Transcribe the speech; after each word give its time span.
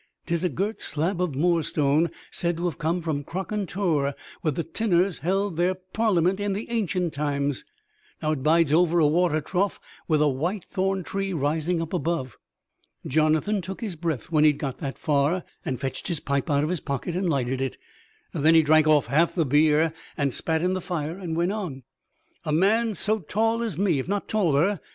'Tis 0.25 0.43
a 0.43 0.49
gert 0.49 0.81
slab 0.81 1.21
of 1.21 1.35
moorstone 1.35 2.09
said 2.31 2.57
to 2.57 2.65
have 2.65 2.79
come 2.79 3.01
from 3.03 3.23
Crokern 3.23 3.67
Torr, 3.67 4.15
where 4.41 4.51
the 4.51 4.63
tinners 4.63 5.19
held 5.19 5.57
theer 5.57 5.75
parliament 5.75 6.39
in 6.39 6.53
the 6.53 6.67
ancient 6.71 7.13
times. 7.13 7.65
Now 8.19 8.31
it 8.31 8.41
bides 8.41 8.73
over 8.73 8.97
a 8.97 9.05
water 9.05 9.41
trough 9.41 9.79
with 10.07 10.19
a 10.19 10.27
white 10.27 10.65
thorn 10.65 11.03
tree 11.03 11.33
rising 11.33 11.83
up 11.83 11.93
above. 11.93 12.39
Jonathan 13.05 13.61
took 13.61 13.81
his 13.81 13.95
breath 13.95 14.31
when 14.31 14.43
he'd 14.43 14.57
got 14.57 14.79
that 14.79 14.97
far, 14.97 15.43
and 15.63 15.79
fetched 15.79 16.07
his 16.07 16.19
pipe 16.19 16.49
out 16.49 16.63
of 16.63 16.71
his 16.71 16.81
pocket 16.81 17.15
and 17.15 17.29
lighted 17.29 17.61
it. 17.61 17.77
Then 18.33 18.55
he 18.55 18.63
drank 18.63 18.87
off 18.87 19.05
half 19.05 19.35
the 19.35 19.45
beer, 19.45 19.93
and 20.17 20.33
spat 20.33 20.63
in 20.63 20.73
the 20.73 20.81
fire, 20.81 21.15
and 21.15 21.37
went 21.37 21.51
on. 21.51 21.83
"A 22.43 22.51
man 22.51 22.95
so 22.95 23.19
tall 23.19 23.61
as 23.61 23.77
me, 23.77 23.99
if 23.99 24.07
not 24.07 24.27
taller. 24.27 24.79